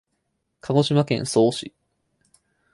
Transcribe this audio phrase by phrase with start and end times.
[0.61, 1.73] 鹿児島県曽於市